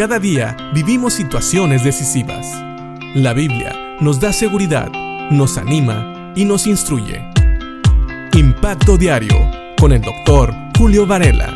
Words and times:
Cada 0.00 0.18
día 0.18 0.56
vivimos 0.72 1.12
situaciones 1.12 1.84
decisivas. 1.84 2.46
La 3.14 3.34
Biblia 3.34 3.98
nos 4.00 4.18
da 4.18 4.32
seguridad, 4.32 4.90
nos 5.30 5.58
anima 5.58 6.32
y 6.34 6.46
nos 6.46 6.66
instruye. 6.66 7.22
Impacto 8.32 8.96
Diario 8.96 9.36
con 9.78 9.92
el 9.92 10.00
doctor 10.00 10.54
Julio 10.78 11.06
Varela. 11.06 11.54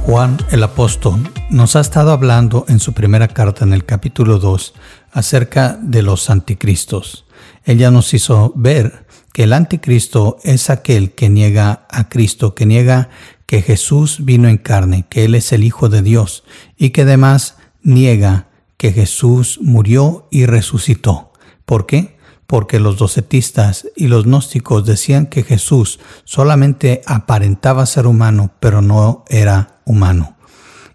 Juan 0.00 0.38
el 0.50 0.62
apóstol 0.62 1.30
nos 1.50 1.76
ha 1.76 1.80
estado 1.80 2.10
hablando 2.10 2.64
en 2.68 2.80
su 2.80 2.94
primera 2.94 3.28
carta 3.28 3.66
en 3.66 3.74
el 3.74 3.84
capítulo 3.84 4.38
2 4.38 4.72
acerca 5.12 5.78
de 5.78 6.00
los 6.00 6.30
anticristos. 6.30 7.26
Ella 7.66 7.90
nos 7.90 8.14
hizo 8.14 8.54
ver 8.56 9.04
que 9.34 9.42
el 9.42 9.52
anticristo 9.52 10.38
es 10.42 10.70
aquel 10.70 11.12
que 11.12 11.28
niega 11.28 11.86
a 11.90 12.08
Cristo, 12.08 12.54
que 12.54 12.64
niega 12.64 13.10
que 13.52 13.60
Jesús 13.60 14.24
vino 14.24 14.48
en 14.48 14.56
carne, 14.56 15.04
que 15.10 15.26
Él 15.26 15.34
es 15.34 15.52
el 15.52 15.62
Hijo 15.62 15.90
de 15.90 16.00
Dios 16.00 16.42
y 16.78 16.88
que 16.88 17.02
además 17.02 17.58
niega 17.82 18.46
que 18.78 18.94
Jesús 18.94 19.58
murió 19.60 20.26
y 20.30 20.46
resucitó. 20.46 21.34
¿Por 21.66 21.84
qué? 21.84 22.16
Porque 22.46 22.80
los 22.80 22.96
docetistas 22.96 23.86
y 23.94 24.08
los 24.08 24.24
gnósticos 24.24 24.86
decían 24.86 25.26
que 25.26 25.42
Jesús 25.42 26.00
solamente 26.24 27.02
aparentaba 27.04 27.84
ser 27.84 28.06
humano, 28.06 28.54
pero 28.58 28.80
no 28.80 29.22
era 29.28 29.82
humano. 29.84 30.38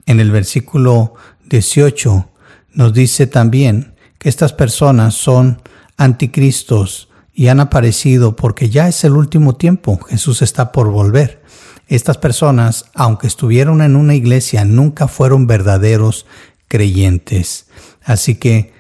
En 0.08 0.20
el 0.20 0.32
versículo 0.32 1.13
18 1.52 2.27
nos 2.74 2.91
dice 2.91 3.27
también 3.27 3.94
que 4.18 4.30
estas 4.30 4.54
personas 4.54 5.13
son 5.13 5.62
anticristos, 5.96 7.08
y 7.38 7.49
han 7.49 7.60
aparecido 7.60 8.35
porque 8.35 8.71
ya 8.71 8.88
es 8.88 9.04
el 9.04 9.12
último 9.13 9.55
tiempo, 9.58 9.99
Jesús 10.10 10.41
está 10.41 10.71
por 10.71 10.90
volver. 10.90 11.44
Estas 11.88 12.18
personas, 12.18 12.86
aunque 12.94 13.27
estuvieron 13.27 13.82
en 13.82 13.96
una 13.96 14.14
iglesia, 14.14 14.66
nunca 14.66 15.08
fueron 15.08 15.48
verdaderos 15.48 16.26
creyentes. 16.68 17.68
Así 18.04 18.35
que 18.35 18.74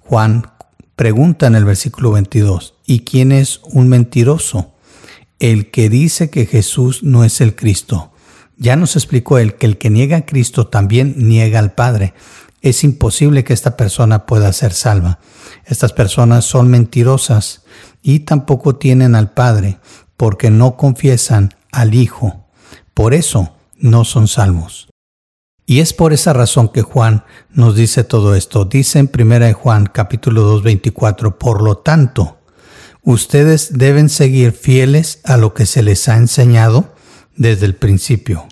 Juan 0.00 0.52
pregunta 0.94 1.46
en 1.46 1.56
el 1.56 1.64
versículo 1.64 2.12
22, 2.12 2.74
¿y 2.86 3.00
quién 3.00 3.32
es 3.32 3.60
un 3.64 3.88
mentiroso? 3.88 4.74
El 5.40 5.70
que 5.70 5.88
dice 5.88 6.30
que 6.30 6.46
Jesús 6.46 7.02
no 7.02 7.24
es 7.24 7.40
el 7.40 7.56
Cristo. 7.56 8.12
Ya 8.56 8.76
nos 8.76 8.96
explicó 8.96 9.38
él 9.38 9.56
que 9.56 9.66
el 9.66 9.76
que 9.76 9.90
niega 9.90 10.18
a 10.18 10.26
Cristo 10.26 10.68
también 10.68 11.14
niega 11.16 11.58
al 11.58 11.72
Padre. 11.72 12.14
Es 12.62 12.84
imposible 12.84 13.44
que 13.44 13.52
esta 13.52 13.76
persona 13.76 14.24
pueda 14.24 14.52
ser 14.52 14.72
salva. 14.72 15.18
Estas 15.66 15.92
personas 15.92 16.44
son 16.44 16.68
mentirosas 16.68 17.64
y 18.02 18.20
tampoco 18.20 18.76
tienen 18.76 19.14
al 19.14 19.32
Padre, 19.32 19.78
porque 20.16 20.50
no 20.50 20.76
confiesan 20.76 21.54
al 21.76 21.94
Hijo. 21.94 22.46
Por 22.94 23.14
eso 23.14 23.52
no 23.76 24.04
son 24.04 24.26
salvos. 24.26 24.88
Y 25.66 25.80
es 25.80 25.92
por 25.92 26.12
esa 26.12 26.32
razón 26.32 26.68
que 26.68 26.82
Juan 26.82 27.24
nos 27.50 27.74
dice 27.74 28.04
todo 28.04 28.34
esto. 28.34 28.64
Dice 28.64 28.98
en 29.00 29.10
1 29.12 29.52
Juan 29.54 29.86
capítulo 29.86 30.42
2 30.42 30.62
24, 30.62 31.38
por 31.38 31.62
lo 31.62 31.78
tanto, 31.78 32.38
ustedes 33.02 33.76
deben 33.76 34.08
seguir 34.08 34.52
fieles 34.52 35.20
a 35.24 35.36
lo 35.36 35.54
que 35.54 35.66
se 35.66 35.82
les 35.82 36.08
ha 36.08 36.16
enseñado 36.16 36.94
desde 37.36 37.66
el 37.66 37.74
principio. 37.74 38.46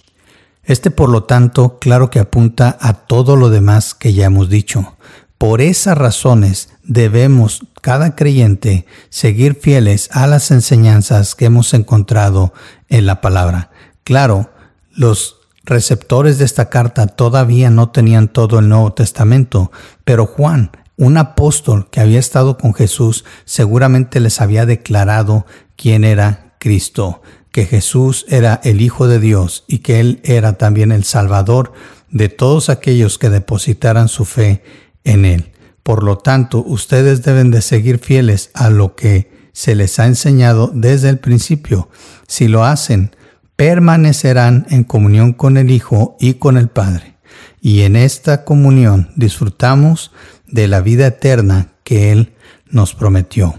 Este 0.64 0.91
por 0.91 1.09
lo 1.09 1.25
tanto, 1.25 1.78
claro 1.78 2.11
que 2.11 2.19
apunta 2.19 2.77
a 2.81 2.94
todo 2.94 3.36
lo 3.36 3.48
demás 3.48 3.94
que 3.94 4.12
ya 4.12 4.27
hemos 4.27 4.48
dicho. 4.48 4.97
Por 5.38 5.61
esas 5.61 5.97
razones 5.97 6.70
debemos, 6.83 7.66
cada 7.81 8.16
creyente, 8.16 8.86
seguir 9.11 9.56
fieles 9.61 10.09
a 10.12 10.27
las 10.27 10.50
enseñanzas 10.50 11.34
que 11.34 11.44
hemos 11.44 11.75
encontrado 11.75 12.55
en 12.95 13.06
la 13.06 13.20
palabra. 13.20 13.70
Claro, 14.05 14.50
los 14.92 15.41
receptores 15.64 16.39
de 16.39 16.45
esta 16.45 16.70
carta 16.70 17.09
todavía 17.09 17.69
no 17.69 17.91
tenían 17.91 18.28
todo 18.28 18.61
el 18.61 18.69
Nuevo 18.69 18.92
Testamento, 18.92 19.73
pero 20.05 20.27
Juan, 20.27 20.70
un 20.97 21.17
apóstol 21.17 21.89
que 21.91 22.00
había 22.00 22.20
estado 22.20 22.56
con 22.56 22.72
Jesús, 22.72 23.25
seguramente 23.44 24.21
les 24.21 24.41
había 24.41 24.65
declarado 24.65 25.44
quién 25.75 26.05
era 26.05 26.55
Cristo, 26.60 27.21
que 27.50 27.66
Jesús 27.66 28.27
era 28.28 28.60
el 28.62 28.81
Hijo 28.81 29.09
de 29.09 29.19
Dios 29.19 29.65
y 29.66 29.78
que 29.78 29.99
Él 29.99 30.21
era 30.22 30.53
también 30.53 30.93
el 30.93 31.03
Salvador 31.03 31.72
de 32.11 32.28
todos 32.28 32.69
aquellos 32.69 33.19
que 33.19 33.28
depositaran 33.28 34.06
su 34.06 34.25
fe 34.25 34.62
en 35.03 35.25
Él. 35.25 35.50
Por 35.82 36.05
lo 36.05 36.19
tanto, 36.19 36.62
ustedes 36.65 37.25
deben 37.25 37.50
de 37.50 37.61
seguir 37.61 37.99
fieles 37.99 38.50
a 38.55 38.71
lo 38.71 38.94
que 38.94 39.34
se 39.54 39.75
les 39.75 39.98
ha 39.98 40.06
enseñado 40.06 40.70
desde 40.75 41.09
el 41.09 41.19
principio. 41.19 41.88
Si 42.26 42.48
lo 42.48 42.65
hacen, 42.65 43.16
permanecerán 43.56 44.66
en 44.69 44.84
comunión 44.84 45.32
con 45.32 45.56
el 45.56 45.70
Hijo 45.70 46.16
y 46.20 46.34
con 46.34 46.59
el 46.59 46.69
Padre. 46.69 47.15
Y 47.62 47.82
en 47.82 47.97
esta 47.97 48.44
comunión 48.44 49.10
disfrutamos 49.16 50.10
de 50.47 50.69
la 50.69 50.81
vida 50.81 51.06
eterna 51.06 51.69
que 51.84 52.12
Él 52.12 52.34
nos 52.69 52.94
prometió. 52.94 53.54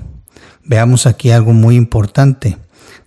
Veamos 0.63 1.07
aquí 1.07 1.31
algo 1.31 1.53
muy 1.53 1.75
importante. 1.75 2.57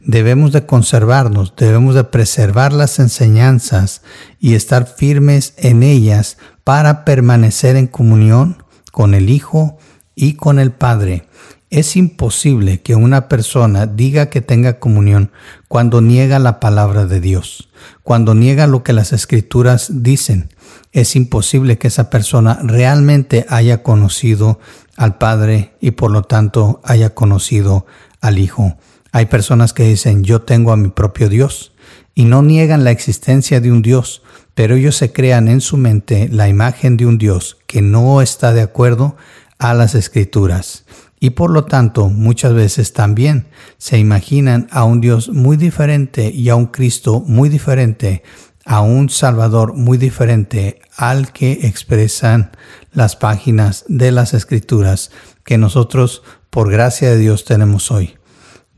Debemos 0.01 0.53
de 0.53 0.65
conservarnos, 0.65 1.55
debemos 1.57 1.95
de 1.95 2.05
preservar 2.05 2.73
las 2.73 2.99
enseñanzas 2.99 4.03
y 4.41 4.55
estar 4.55 4.87
firmes 4.87 5.53
en 5.59 5.83
ellas 5.83 6.39
para 6.65 7.05
permanecer 7.05 7.77
en 7.77 7.87
comunión 7.87 8.63
con 8.93 9.13
el 9.13 9.29
Hijo 9.29 9.77
y 10.15 10.35
con 10.35 10.59
el 10.59 10.73
Padre. 10.73 11.29
Es 11.71 11.97
imposible 11.97 12.81
que 12.81 12.95
una 12.95 13.29
persona 13.29 13.87
diga 13.87 14.31
que 14.31 14.41
tenga 14.41 14.79
comunión 14.79 15.33
cuando 15.69 16.01
niega 16.01 16.39
la 16.39 16.61
palabra 16.61 17.05
de 17.05 17.21
Dios, 17.21 17.69
cuando 18.03 18.35
niega 18.35 18.67
lo 18.67 18.83
que 18.83 18.95
las 18.95 19.13
escrituras 19.13 19.89
dicen. 20.03 20.49
Es 20.93 21.15
imposible 21.15 21.77
que 21.77 21.89
esa 21.89 22.09
persona 22.09 22.59
realmente 22.63 23.45
haya 23.51 23.83
conocido 23.83 24.61
al 24.97 25.19
Padre 25.19 25.75
y 25.79 25.91
por 25.91 26.11
lo 26.11 26.23
tanto 26.23 26.81
haya 26.85 27.15
conocido 27.15 27.85
al 28.23 28.39
Hijo. 28.39 28.79
Hay 29.13 29.27
personas 29.27 29.75
que 29.75 29.85
dicen 29.85 30.25
yo 30.25 30.41
tengo 30.41 30.73
a 30.73 30.77
mi 30.79 30.89
propio 30.89 31.29
Dios 31.29 31.73
y 32.15 32.25
no 32.25 32.43
niegan 32.43 32.83
la 32.83 32.93
existencia 32.93 33.61
de 33.61 33.71
un 33.71 33.83
Dios, 33.83 34.23
pero 34.55 34.77
ellos 34.77 34.97
se 34.97 35.13
crean 35.13 35.49
en 35.49 35.61
su 35.61 35.77
mente 35.77 36.31
la 36.33 36.49
imagen 36.49 36.97
de 36.97 37.05
un 37.05 37.19
Dios 37.19 37.59
que 37.67 37.83
no 37.83 38.23
está 38.23 38.55
de 38.55 38.63
acuerdo 38.63 39.17
a 39.59 39.75
las 39.75 39.95
escrituras. 39.95 40.85
Y 41.21 41.31
por 41.31 41.51
lo 41.51 41.65
tanto, 41.65 42.09
muchas 42.09 42.55
veces 42.55 42.93
también 42.93 43.49
se 43.77 43.99
imaginan 43.99 44.69
a 44.71 44.85
un 44.85 45.01
Dios 45.01 45.31
muy 45.31 45.57
diferente 45.57 46.31
y 46.31 46.49
a 46.49 46.55
un 46.55 46.67
Cristo 46.67 47.21
muy 47.27 47.49
diferente, 47.49 48.23
a 48.65 48.83
un 48.83 49.09
Salvador 49.09 49.75
muy 49.75 49.99
diferente 49.99 50.81
al 50.97 51.33
que 51.33 51.53
expresan 51.63 52.53
las 52.93 53.17
páginas 53.17 53.85
de 53.89 54.13
las 54.13 54.35
escrituras 54.35 55.11
que 55.45 55.59
nosotros, 55.59 56.23
por 56.51 56.71
gracia 56.71 57.11
de 57.11 57.19
Dios, 57.19 57.45
tenemos 57.45 57.91
hoy. 57.91 58.17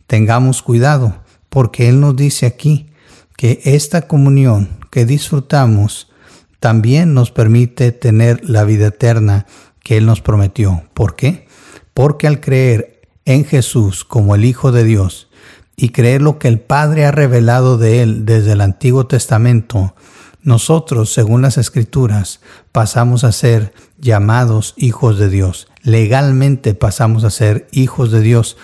Tengamos 0.07 0.63
cuidado, 0.63 1.23
porque 1.49 1.89
Él 1.89 2.01
nos 2.01 2.17
dice 2.17 2.47
aquí 2.47 2.93
que 3.37 3.61
esta 3.65 4.03
comunión 4.03 4.79
que 4.91 5.05
disfrutamos 5.05 6.11
también 6.59 7.15
nos 7.15 7.31
permite 7.31 7.93
tener 7.93 8.49
la 8.49 8.65
vida 8.65 8.89
eterna 8.89 9.47
que 9.83 9.97
Él 9.97 10.07
nos 10.07 10.21
prometió. 10.21 10.85
¿Por 10.95 11.17
qué? 11.17 11.49
Porque 11.95 12.27
al 12.27 12.41
creer 12.41 13.03
en 13.25 13.45
Jesús 13.45 14.05
como 14.05 14.35
el 14.35 14.45
Hijo 14.45 14.73
de 14.73 14.85
Dios 14.85 15.29
y 15.77 15.91
creer 15.91 16.23
lo 16.23 16.39
que 16.39 16.49
el 16.49 16.61
Padre 16.61 17.05
ha 17.07 17.13
revelado 17.13 17.79
de 17.79 18.03
Él 18.03 18.25
desde 18.27 18.53
el 18.53 18.61
Antiguo 18.61 19.07
Testamento, 19.07 19.95
nosotros, 20.43 21.13
según 21.13 21.43
las 21.43 21.59
Escrituras, 21.59 22.41
pasamos 22.73 23.25
a 23.25 23.33
ser 23.33 23.75
llamados 23.99 24.75
hijos 24.77 25.19
de 25.19 25.29
Dios. 25.29 25.69
Legalmente 25.83 26.75
pasamos 26.75 27.25
a 27.25 27.31
ser 27.31 27.69
hijos 27.73 28.11
de 28.11 28.21
Dios 28.21 28.57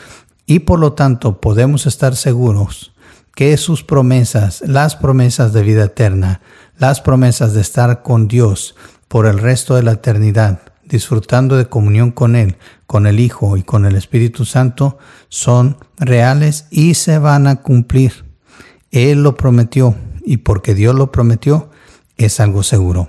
y 0.46 0.60
por 0.60 0.78
lo 0.78 0.94
tanto 0.94 1.40
podemos 1.40 1.86
estar 1.86 2.16
seguros 2.16 2.92
que 3.34 3.56
sus 3.58 3.84
promesas, 3.84 4.62
las 4.66 4.96
promesas 4.96 5.52
de 5.52 5.62
vida 5.62 5.84
eterna, 5.84 6.40
las 6.78 7.02
promesas 7.02 7.52
de 7.52 7.60
estar 7.60 8.02
con 8.02 8.28
Dios 8.28 8.74
por 9.08 9.26
el 9.26 9.38
resto 9.38 9.74
de 9.74 9.82
la 9.82 9.92
eternidad, 9.92 10.65
disfrutando 10.88 11.56
de 11.56 11.66
comunión 11.66 12.10
con 12.10 12.36
Él, 12.36 12.56
con 12.86 13.06
el 13.06 13.20
Hijo 13.20 13.56
y 13.56 13.62
con 13.62 13.84
el 13.84 13.96
Espíritu 13.96 14.44
Santo, 14.44 14.98
son 15.28 15.76
reales 15.98 16.66
y 16.70 16.94
se 16.94 17.18
van 17.18 17.46
a 17.46 17.56
cumplir. 17.62 18.24
Él 18.90 19.22
lo 19.22 19.36
prometió 19.36 19.94
y 20.24 20.38
porque 20.38 20.74
Dios 20.74 20.94
lo 20.94 21.12
prometió, 21.12 21.70
es 22.16 22.40
algo 22.40 22.62
seguro. 22.62 23.08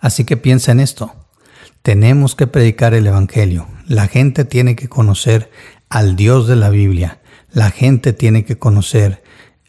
Así 0.00 0.24
que 0.24 0.36
piensa 0.36 0.72
en 0.72 0.80
esto. 0.80 1.14
Tenemos 1.82 2.34
que 2.34 2.46
predicar 2.46 2.94
el 2.94 3.06
Evangelio. 3.06 3.66
La 3.86 4.06
gente 4.06 4.44
tiene 4.44 4.76
que 4.76 4.88
conocer 4.88 5.50
al 5.88 6.16
Dios 6.16 6.46
de 6.46 6.56
la 6.56 6.70
Biblia 6.70 7.20
la 7.52 7.70
gente 7.70 8.12
tiene 8.12 8.44
que 8.44 8.58
conocer 8.58 9.22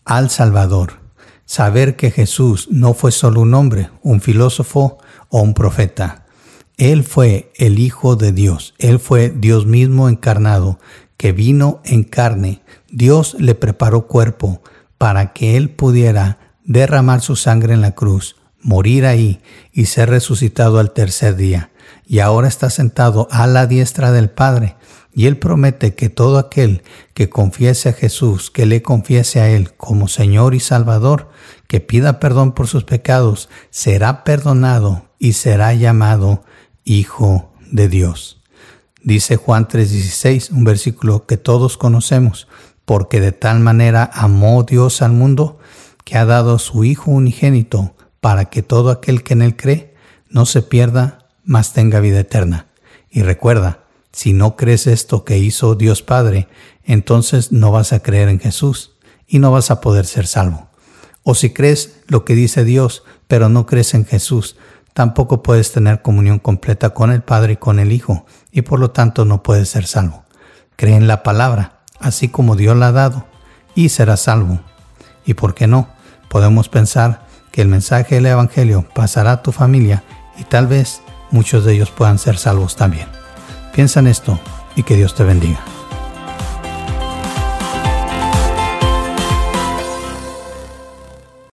al 0.05 0.29
Salvador, 0.29 0.99
saber 1.45 1.95
que 1.95 2.11
Jesús 2.11 2.67
no 2.71 2.93
fue 2.93 3.11
solo 3.11 3.41
un 3.41 3.53
hombre, 3.53 3.89
un 4.01 4.21
filósofo 4.21 4.97
o 5.29 5.41
un 5.41 5.53
profeta. 5.53 6.25
Él 6.79 7.03
fue 7.03 7.51
el 7.57 7.77
Hijo 7.77 8.15
de 8.15 8.31
Dios, 8.31 8.73
Él 8.79 8.99
fue 8.99 9.29
Dios 9.29 9.65
mismo 9.65 10.07
encarnado, 10.07 10.79
que 11.17 11.33
vino 11.33 11.81
en 11.83 12.05
carne. 12.05 12.61
Dios 12.89 13.35
le 13.37 13.53
preparó 13.53 14.07
cuerpo 14.07 14.63
para 14.97 15.33
que 15.33 15.57
Él 15.57 15.69
pudiera 15.69 16.39
derramar 16.63 17.19
su 17.19 17.35
sangre 17.35 17.73
en 17.73 17.81
la 17.81 17.95
cruz, 17.95 18.37
morir 18.61 19.05
ahí 19.05 19.41
y 19.73 19.87
ser 19.87 20.09
resucitado 20.09 20.79
al 20.79 20.91
tercer 20.91 21.35
día. 21.35 21.69
Y 22.07 22.19
ahora 22.19 22.47
está 22.47 22.69
sentado 22.69 23.27
a 23.29 23.45
la 23.45 23.67
diestra 23.67 24.13
del 24.13 24.29
Padre. 24.29 24.77
Y 25.13 25.25
Él 25.25 25.37
promete 25.37 25.95
que 25.95 26.07
todo 26.07 26.37
aquel 26.37 26.83
que 27.13 27.29
confiese 27.29 27.89
a 27.89 27.93
Jesús, 27.93 28.51
que 28.51 28.65
le 28.65 28.81
confiese 28.81 29.41
a 29.41 29.49
Él 29.49 29.73
como 29.75 30.07
Señor 30.07 30.55
y 30.55 30.61
Salvador, 30.61 31.29
que 31.67 31.81
pida 31.81 32.21
perdón 32.21 32.53
por 32.53 32.67
sus 32.67 32.85
pecados, 32.85 33.49
será 33.69 34.23
perdonado 34.23 35.09
y 35.19 35.33
será 35.33 35.73
llamado 35.73 36.45
Hijo 36.89 37.53
de 37.69 37.87
Dios. 37.87 38.41
Dice 39.03 39.35
Juan 39.35 39.67
3:16, 39.67 40.49
un 40.49 40.63
versículo 40.63 41.27
que 41.27 41.37
todos 41.37 41.77
conocemos, 41.77 42.47
porque 42.83 43.21
de 43.21 43.31
tal 43.31 43.59
manera 43.59 44.09
amó 44.11 44.63
Dios 44.63 45.03
al 45.03 45.11
mundo 45.11 45.59
que 46.03 46.17
ha 46.17 46.25
dado 46.25 46.55
a 46.55 46.59
su 46.59 46.83
Hijo 46.83 47.11
unigénito 47.11 47.93
para 48.19 48.45
que 48.45 48.63
todo 48.63 48.89
aquel 48.89 49.21
que 49.21 49.33
en 49.33 49.43
él 49.43 49.55
cree 49.55 49.93
no 50.29 50.47
se 50.47 50.63
pierda, 50.63 51.27
mas 51.43 51.73
tenga 51.73 51.99
vida 51.99 52.21
eterna. 52.21 52.65
Y 53.11 53.21
recuerda, 53.21 53.83
si 54.11 54.33
no 54.33 54.55
crees 54.55 54.87
esto 54.87 55.23
que 55.23 55.37
hizo 55.37 55.75
Dios 55.75 56.01
Padre, 56.01 56.47
entonces 56.83 57.51
no 57.51 57.71
vas 57.71 57.93
a 57.93 57.99
creer 57.99 58.29
en 58.29 58.39
Jesús 58.39 58.95
y 59.27 59.37
no 59.37 59.51
vas 59.51 59.69
a 59.69 59.79
poder 59.79 60.07
ser 60.07 60.25
salvo. 60.25 60.69
O 61.21 61.35
si 61.35 61.51
crees 61.51 61.99
lo 62.07 62.25
que 62.25 62.33
dice 62.33 62.63
Dios, 62.63 63.03
pero 63.27 63.47
no 63.47 63.67
crees 63.67 63.93
en 63.93 64.05
Jesús, 64.05 64.55
tampoco 64.99 65.41
puedes 65.41 65.71
tener 65.71 66.01
comunión 66.01 66.39
completa 66.39 66.89
con 66.89 67.09
el 67.09 67.21
Padre 67.21 67.53
y 67.53 67.55
con 67.55 67.79
el 67.79 67.93
Hijo, 67.93 68.25
y 68.51 68.63
por 68.63 68.81
lo 68.81 68.91
tanto 68.91 69.23
no 69.23 69.43
puedes 69.43 69.69
ser 69.69 69.85
salvo. 69.85 70.25
Cree 70.75 70.97
en 70.97 71.07
la 71.07 71.23
palabra, 71.23 71.79
así 72.01 72.27
como 72.27 72.57
Dios 72.57 72.75
la 72.75 72.87
ha 72.89 72.91
dado, 72.91 73.25
y 73.75 73.87
serás 73.87 74.23
salvo. 74.23 74.59
¿Y 75.25 75.35
por 75.35 75.55
qué 75.55 75.67
no? 75.67 75.87
Podemos 76.27 76.67
pensar 76.67 77.21
que 77.53 77.61
el 77.61 77.69
mensaje 77.69 78.15
del 78.15 78.25
Evangelio 78.25 78.89
pasará 78.93 79.31
a 79.31 79.41
tu 79.41 79.53
familia 79.53 80.03
y 80.37 80.43
tal 80.43 80.67
vez 80.67 81.01
muchos 81.31 81.63
de 81.63 81.75
ellos 81.75 81.91
puedan 81.91 82.19
ser 82.19 82.37
salvos 82.37 82.75
también. 82.75 83.07
Piensa 83.73 84.01
en 84.01 84.07
esto 84.07 84.37
y 84.75 84.83
que 84.83 84.97
Dios 84.97 85.15
te 85.15 85.23
bendiga. 85.23 85.61